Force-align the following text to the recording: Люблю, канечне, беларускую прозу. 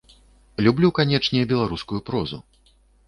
Люблю, 0.67 0.89
канечне, 0.99 1.43
беларускую 1.51 2.01
прозу. 2.09 2.41